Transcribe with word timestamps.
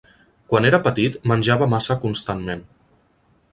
Quan 0.53 0.67
era 0.69 0.79
petit, 0.87 1.19
menjava 1.33 1.69
massa 1.75 1.99
constantment. 2.07 2.67